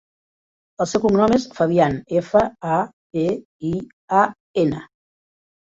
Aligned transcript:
El 0.85 0.87
seu 0.93 1.03
cognom 1.03 1.33
és 1.37 1.45
Fabian: 1.57 1.99
efa, 2.23 2.43
a, 2.79 2.81
be, 3.21 3.29
i, 3.75 3.77
a, 4.25 4.27
ena. 4.67 4.85